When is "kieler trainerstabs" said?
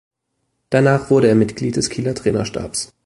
1.91-2.91